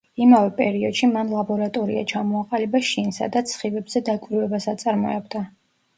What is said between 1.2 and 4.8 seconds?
ლაბორატორია ჩამოაყალიბა შინ, სადაც სხივებზე დაკვირვებას